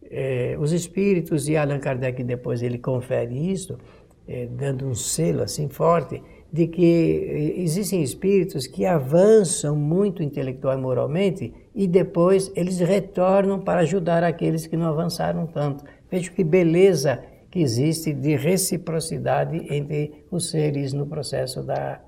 É, 0.10 0.58
os 0.60 0.72
Espíritos, 0.72 1.48
e 1.48 1.56
Allan 1.56 1.80
Kardec 1.80 2.24
depois 2.24 2.62
ele 2.62 2.78
confere 2.78 3.34
isso, 3.52 3.78
é, 4.28 4.46
dando 4.46 4.86
um 4.86 4.96
selo 4.96 5.44
assim 5.44 5.70
forte, 5.70 6.22
de 6.52 6.68
que 6.68 7.56
existem 7.58 8.04
espíritos 8.04 8.68
que 8.68 8.86
avançam 8.86 9.76
muito 9.76 10.22
intelectual 10.22 10.78
e 10.78 10.82
moralmente 10.82 11.54
e 11.74 11.88
depois 11.88 12.52
eles 12.56 12.80
retornam 12.80 13.60
para 13.60 13.82
ajudar 13.82 14.24
aqueles 14.24 14.68
que 14.68 14.76
não 14.76 14.88
avançaram 14.88 15.48
tanto. 15.48 15.86
Veja 16.10 16.30
que 16.30 16.44
beleza 16.44 17.24
que 17.50 17.60
existe 17.60 18.14
de 18.14 18.36
reciprocidade 18.36 19.66
entre 19.70 20.26
os 20.30 20.50
seres 20.50 20.92
no 20.92 21.06
processo 21.06 21.64
da, 21.64 22.02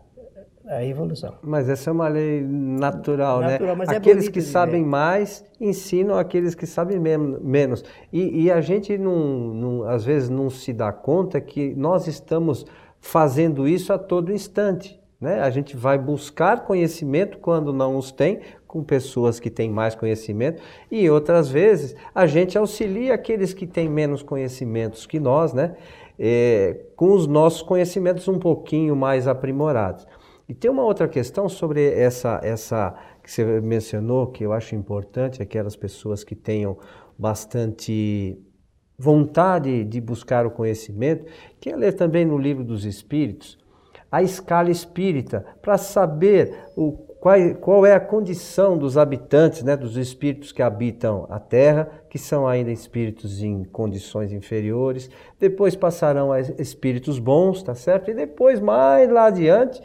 da 0.63 0.85
evolução. 0.85 1.35
Mas 1.41 1.69
essa 1.69 1.89
é 1.89 1.93
uma 1.93 2.07
lei 2.07 2.41
natural, 2.41 3.39
né? 3.39 3.51
natural 3.51 3.75
né? 3.77 3.85
aqueles 3.87 4.27
é 4.27 4.31
que 4.31 4.41
sabem 4.41 4.83
mais 4.83 5.43
ensinam 5.59 6.17
aqueles 6.17 6.55
que 6.55 6.65
sabem 6.65 6.99
menos. 6.99 7.83
E, 8.11 8.43
e 8.43 8.51
a 8.51 8.59
gente, 8.59 8.97
não, 8.97 9.53
não, 9.53 9.83
às 9.83 10.03
vezes, 10.03 10.29
não 10.29 10.49
se 10.49 10.73
dá 10.73 10.91
conta 10.91 11.39
que 11.39 11.73
nós 11.75 12.07
estamos 12.07 12.65
fazendo 13.03 13.67
isso 13.67 13.91
a 13.91 13.97
todo 13.97 14.31
instante. 14.31 14.97
Né? 15.19 15.41
A 15.41 15.49
gente 15.49 15.75
vai 15.75 15.97
buscar 15.97 16.63
conhecimento 16.63 17.37
quando 17.37 17.73
não 17.73 17.97
os 17.97 18.11
tem, 18.11 18.39
com 18.65 18.81
pessoas 18.81 19.41
que 19.41 19.49
têm 19.49 19.69
mais 19.69 19.93
conhecimento, 19.93 20.63
e 20.89 21.07
outras 21.09 21.49
vezes 21.49 21.95
a 22.15 22.25
gente 22.25 22.57
auxilia 22.57 23.13
aqueles 23.13 23.53
que 23.53 23.67
têm 23.67 23.89
menos 23.89 24.23
conhecimentos 24.23 25.05
que 25.05 25.19
nós, 25.19 25.53
né? 25.53 25.75
É, 26.17 26.79
com 26.95 27.11
os 27.11 27.27
nossos 27.27 27.61
conhecimentos 27.61 28.27
um 28.27 28.39
pouquinho 28.39 28.95
mais 28.95 29.27
aprimorados. 29.27 30.07
E 30.47 30.53
tem 30.53 30.71
uma 30.71 30.83
outra 30.83 31.07
questão 31.07 31.49
sobre 31.49 31.91
essa, 31.91 32.39
essa 32.41 32.95
que 33.21 33.29
você 33.29 33.61
mencionou, 33.61 34.27
que 34.27 34.45
eu 34.45 34.53
acho 34.53 34.75
importante, 34.75 35.41
aquelas 35.41 35.75
pessoas 35.75 36.23
que 36.23 36.35
tenham 36.35 36.77
bastante 37.17 38.37
vontade 38.97 39.83
de 39.83 39.99
buscar 39.99 40.45
o 40.45 40.51
conhecimento, 40.51 41.25
que 41.59 41.69
é 41.69 41.75
ler 41.75 41.93
também 41.93 42.25
no 42.25 42.37
livro 42.37 42.63
dos 42.63 42.85
Espíritos 42.85 43.57
a 44.13 44.21
escala 44.21 44.69
espírita, 44.69 45.43
para 45.59 45.75
saber 45.75 46.55
o, 46.75 46.91
qual, 46.91 47.35
qual, 47.59 47.83
é 47.83 47.95
a 47.95 47.99
condição 47.99 48.77
dos 48.77 48.95
habitantes, 48.95 49.63
né, 49.63 49.75
dos 49.75 49.97
espíritos 49.97 50.51
que 50.51 50.61
habitam 50.61 51.25
a 51.31 51.39
Terra, 51.39 51.89
que 52.11 52.19
são 52.19 52.47
ainda 52.47 52.69
espíritos 52.69 53.41
em 53.41 53.63
condições 53.63 54.31
inferiores, 54.31 55.09
depois 55.39 55.75
passarão 55.75 56.31
a 56.31 56.39
espíritos 56.39 57.17
bons, 57.17 57.63
tá 57.63 57.73
certo? 57.73 58.11
E 58.11 58.13
depois, 58.13 58.59
mais 58.59 59.09
lá 59.09 59.25
adiante, 59.25 59.81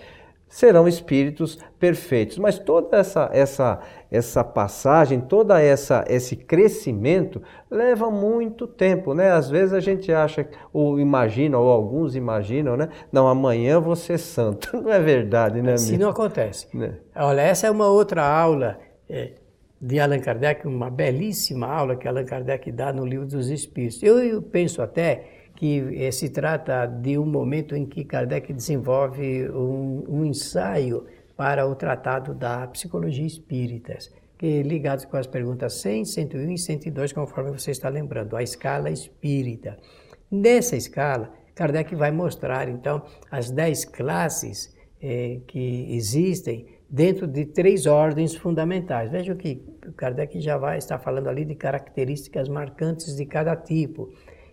serão 0.49 0.89
espíritos 0.89 1.59
perfeitos. 1.79 2.39
Mas 2.39 2.59
toda 2.59 2.97
essa, 2.97 3.29
essa, 3.33 3.81
essa 4.11 4.43
passagem, 4.43 5.21
toda 5.21 5.61
essa 5.61 6.05
esse 6.09 6.35
crescimento 6.35 7.43
leva 7.71 8.11
muito 8.11 8.67
tempo, 8.67 9.15
né? 9.15 9.31
Às 9.31 9.51
vezes 9.51 9.73
a 9.73 9.81
gente 9.81 10.13
acha 10.13 10.49
ou 10.73 10.99
imagina 10.99 11.59
ou 11.59 11.71
alguns 11.71 12.17
imaginam, 12.17 12.77
né? 12.77 12.89
Não, 13.13 13.29
amanhã 13.29 13.79
ser 13.95 14.19
santo. 14.19 14.77
Não 14.81 14.93
é 14.93 15.01
verdade, 15.01 15.61
né? 15.61 15.75
Assim 15.75 15.97
não 15.97 16.11
acontece. 16.11 16.67
Né? 16.77 16.95
Olha, 17.17 17.41
essa 17.41 17.67
é 17.67 17.71
uma 17.71 17.89
outra 17.89 18.25
aula 18.25 18.79
é, 19.09 19.33
de 19.81 19.99
Allan 19.99 20.21
Kardec, 20.21 20.67
uma 20.67 20.91
belíssima 20.91 21.67
aula 21.67 21.97
que 21.97 22.07
Allan 22.07 22.25
Kardec 22.25 22.71
dá 22.73 22.93
no 22.93 23.05
livro 23.05 23.27
dos 23.27 23.51
Espíritos. 23.51 24.03
Eu, 24.03 24.19
eu 24.19 24.43
penso 24.43 24.83
até 24.83 25.38
que 25.59 26.05
eh, 26.07 26.12
se 26.12 26.29
trata 26.29 26.87
de 26.87 27.18
um 27.18 27.27
momento 27.27 27.75
em 27.75 27.85
que 27.85 28.05
Kardec 28.05 28.53
desenvolve 28.53 29.51
um, 29.51 30.05
um 30.09 30.25
ensaio 30.25 31.05
para 31.37 31.66
o 31.66 31.75
tratado 31.75 32.33
da 32.33 32.64
psicologia 32.68 33.27
espírita, 33.27 33.99
que 34.38 34.62
ligados 34.62 35.05
com 35.05 35.16
as 35.16 35.27
perguntas 35.27 35.75
100, 35.81 36.05
101 36.05 36.51
e 36.53 36.59
102, 36.59 37.12
conforme 37.12 37.51
você 37.51 37.73
está 37.73 37.88
lembrando, 37.88 38.37
a 38.37 38.42
escala 38.42 38.88
espírita. 38.88 39.77
Nessa 40.31 40.77
escala, 40.77 41.33
Kardec 41.57 41.92
vai 41.97 42.12
mostrar, 42.12 42.68
então, 42.68 43.03
as 43.29 43.51
10 43.51 43.87
classes 43.87 44.73
eh, 45.03 45.40
que 45.49 45.92
existem 45.97 46.66
dentro 46.88 47.27
de 47.27 47.44
três 47.47 47.85
ordens 47.85 48.37
fundamentais. 48.37 49.11
Veja 49.11 49.35
que 49.35 49.57
Kardec 49.97 50.40
já 50.40 50.57
vai 50.57 50.79
estar 50.79 51.01
falando 51.01 51.27
ali 51.27 51.44
de 51.44 51.57
características 51.57 52.49
marcantes 52.49 53.16
de 53.16 53.27
cada 53.27 53.57
tipo. 53.57 54.12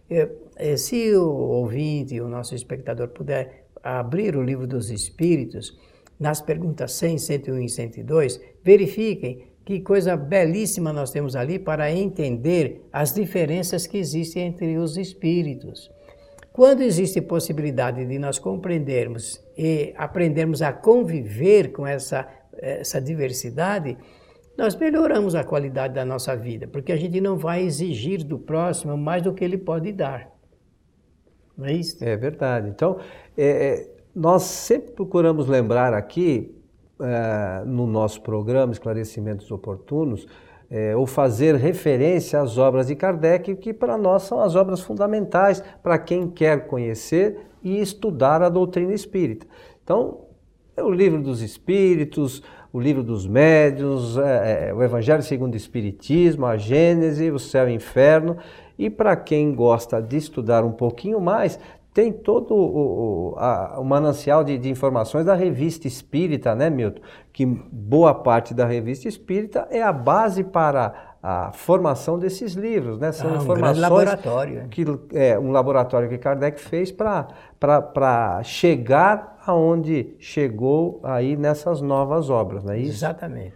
É, 0.10 0.30
é, 0.56 0.78
se 0.78 1.15
o 1.15 1.28
ouvinte, 1.28 2.20
o 2.22 2.28
nosso 2.28 2.54
espectador 2.56 3.10
puder 3.10 3.65
abrir 3.84 4.36
o 4.36 4.44
livro 4.44 4.68
dos 4.68 4.89
Espíritos, 4.91 5.78
nas 6.20 6.41
perguntas 6.41 6.94
100, 6.94 7.18
101 7.18 7.60
e 7.60 7.70
102, 7.70 8.41
verifiquem 8.63 9.48
que 9.65 9.82
coisa 9.82 10.15
belíssima 10.15 10.94
nós 10.94 11.12
temos 11.12 11.36
ali 11.36 11.58
para 11.58 11.91
entender 11.91 12.88
as 12.94 13.13
diferenças 13.13 13.88
que 13.88 13.98
existem 13.98 14.44
entre 14.44 14.78
os 14.78 14.96
espíritos. 14.96 15.91
Quando 16.54 16.84
existe 16.84 17.20
possibilidade 17.20 18.06
de 18.06 18.18
nós 18.18 18.39
compreendermos 18.39 19.44
e 19.58 19.94
aprendermos 19.98 20.62
a 20.62 20.72
conviver 20.72 21.72
com 21.74 21.86
essa, 21.86 22.28
essa 22.58 23.02
diversidade, 23.02 23.98
nós 24.58 24.76
melhoramos 24.76 25.36
a 25.36 25.44
qualidade 25.44 25.94
da 25.94 26.06
nossa 26.06 26.36
vida, 26.36 26.68
porque 26.68 26.91
a 26.91 26.98
gente 26.98 27.20
não 27.20 27.38
vai 27.38 27.63
exigir 27.63 28.24
do 28.24 28.39
próximo 28.39 28.98
mais 28.98 29.22
do 29.22 29.34
que 29.34 29.44
ele 29.44 29.58
pode 29.58 29.91
dar. 29.91 30.30
Não 31.58 31.65
é 31.65 31.74
isso? 31.74 32.04
É 32.04 32.15
verdade. 32.15 32.70
Então, 32.70 32.98
é, 33.38 33.46
é 33.46 33.96
nós 34.15 34.44
sempre 34.44 34.91
procuramos 34.94 35.48
lembrar 35.48 35.94
aqui, 35.94 36.56
é, 37.02 37.65
no 37.65 37.86
nosso 37.86 38.22
programa 38.22 38.72
Esclarecimentos 38.72 39.52
Oportunos, 39.52 40.26
é, 40.70 40.96
ou 40.96 41.06
fazer 41.06 41.56
referência 41.56 42.39
às 42.39 42.58
obras 42.58 42.88
de 42.88 42.96
Kardec, 42.96 43.56
que 43.56 43.74
para 43.74 43.98
nós 43.98 44.24
são 44.24 44.39
as 44.39 44.56
obras 44.56 44.80
fundamentais 44.82 45.62
para 45.84 45.98
quem 45.98 46.30
quer 46.30 46.68
conhecer 46.68 47.48
e 47.62 47.82
estudar 47.82 48.41
a 48.41 48.50
doutrina 48.50 48.94
espírita. 48.94 49.46
Então, 49.84 50.26
é 50.78 50.84
o 50.84 50.91
livro 50.91 51.22
dos 51.22 51.41
Espíritos, 51.41 52.41
o 52.76 52.80
livro 52.82 53.02
dos 53.02 53.26
médios, 53.26 54.18
é, 54.18 54.68
é, 54.68 54.74
o 54.74 54.84
Evangelho 54.84 55.24
segundo 55.24 55.54
o 55.54 55.56
Espiritismo, 55.56 56.46
a 56.46 56.58
Gênese, 56.58 57.32
o 57.32 57.40
Céu 57.40 57.70
e 57.70 57.72
o 57.72 57.74
Inferno. 57.74 58.36
E 58.78 58.90
para 58.90 59.16
quem 59.16 59.56
gosta 59.56 60.02
de 60.02 60.18
estudar 60.18 60.66
um 60.66 60.74
pouquinho 60.74 61.22
mais, 61.22 61.58
tem 61.94 62.12
todo 62.12 62.54
o, 62.54 63.32
o, 63.32 63.36
a, 63.38 63.80
o 63.80 63.86
manancial 63.86 64.44
de, 64.44 64.58
de, 64.58 64.70
informações 64.70 65.26
da 65.26 65.34
revista 65.34 65.88
Espírita, 65.88 66.54
né, 66.54 66.70
Milton? 66.70 67.02
Que 67.32 67.46
boa 67.46 68.14
parte 68.14 68.54
da 68.54 68.66
revista 68.66 69.08
Espírita 69.08 69.66
é 69.72 69.82
a 69.82 69.94
base 69.94 70.44
para 70.44 71.14
a 71.28 71.52
formação 71.52 72.20
desses 72.20 72.54
livros, 72.54 73.00
né? 73.00 73.12
São 73.12 73.32
ah, 73.32 73.34
um 73.34 73.38
informações 73.38 73.80
laboratório. 73.80 74.68
que 74.70 74.86
é 75.12 75.40
um 75.40 75.50
laboratório 75.50 76.08
que 76.08 76.20
Kardec 76.20 76.62
fez 76.62 76.92
para 76.92 78.44
chegar 78.44 79.40
aonde 79.44 80.16
chegou 80.20 81.00
aí 81.02 81.36
nessas 81.36 81.82
novas 81.82 82.30
obras, 82.30 82.64
não 82.64 82.74
é 82.74 82.78
isso? 82.78 82.92
Exatamente. 82.92 83.56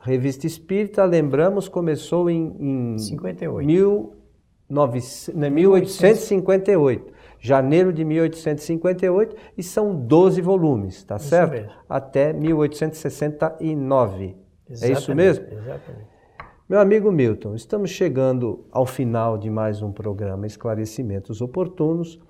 Revista 0.00 0.46
Espírita, 0.46 1.04
lembramos, 1.04 1.68
começou 1.68 2.30
em, 2.30 2.56
em 2.58 2.96
58. 2.96 3.66
Mil, 3.66 4.14
1858. 4.70 7.12
Janeiro 7.38 7.92
de 7.92 8.02
1858 8.02 9.36
e 9.58 9.62
são 9.62 9.94
12 9.94 10.40
volumes, 10.40 11.04
tá 11.04 11.16
Isso 11.16 11.28
certo? 11.28 11.50
mesmo. 11.50 11.70
Até 11.86 12.32
1869. 12.32 14.38
É 14.70 14.72
isso 14.72 14.86
Exatamente, 14.86 15.16
mesmo? 15.16 15.44
Exatamente. 15.52 16.09
Meu 16.70 16.78
amigo 16.78 17.10
Milton, 17.10 17.56
estamos 17.56 17.90
chegando 17.90 18.64
ao 18.70 18.86
final 18.86 19.36
de 19.36 19.50
mais 19.50 19.82
um 19.82 19.90
programa 19.90 20.46
Esclarecimentos 20.46 21.40
Oportunos. 21.40 22.20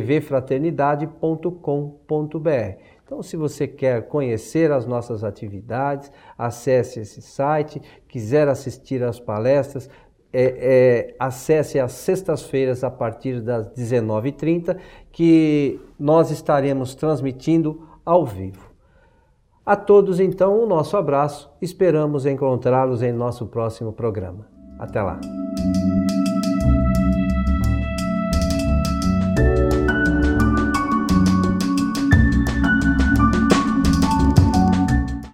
www.tvfraternidade.com.br. 0.00 2.78
Então, 3.04 3.22
se 3.22 3.36
você 3.36 3.68
quer 3.68 4.08
conhecer 4.08 4.72
as 4.72 4.86
nossas 4.86 5.22
atividades, 5.22 6.10
acesse 6.36 7.00
esse 7.00 7.20
site, 7.20 7.82
quiser 8.08 8.48
assistir 8.48 9.02
às 9.02 9.20
palestras, 9.20 9.90
é, 10.32 10.44
é, 10.44 11.14
acesse 11.18 11.78
às 11.78 11.92
sextas-feiras 11.92 12.82
a 12.82 12.90
partir 12.90 13.42
das 13.42 13.68
19h30, 13.68 14.78
que 15.10 15.78
nós 15.98 16.30
estaremos 16.30 16.94
transmitindo 16.94 17.86
ao 18.04 18.24
vivo. 18.24 18.72
A 19.64 19.76
todos, 19.76 20.18
então, 20.18 20.60
o 20.60 20.66
nosso 20.66 20.96
abraço. 20.96 21.48
Esperamos 21.60 22.26
encontrá-los 22.26 23.02
em 23.02 23.12
nosso 23.12 23.46
próximo 23.46 23.92
programa. 23.92 24.48
Até 24.78 25.02
lá. 25.02 25.20